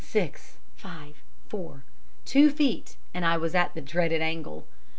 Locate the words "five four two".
0.75-2.49